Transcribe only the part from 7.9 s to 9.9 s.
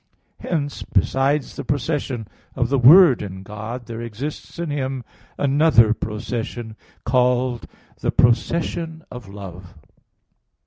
the procession of love.